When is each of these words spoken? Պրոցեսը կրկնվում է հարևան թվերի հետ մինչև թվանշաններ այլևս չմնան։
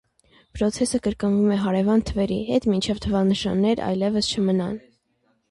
Պրոցեսը 0.59 0.99
կրկնվում 1.07 1.51
է 1.55 1.57
հարևան 1.65 2.03
թվերի 2.11 2.39
հետ 2.49 2.67
մինչև 2.73 3.03
թվանշաններ 3.05 3.85
այլևս 3.91 4.33
չմնան։ 4.35 4.83